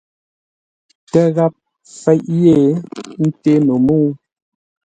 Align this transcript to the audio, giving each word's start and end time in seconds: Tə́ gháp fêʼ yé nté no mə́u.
Tə́ 1.11 1.25
gháp 1.35 1.53
fêʼ 2.01 2.21
yé 2.41 2.55
nté 3.25 3.51
no 3.65 3.73
mə́u. 3.85 4.07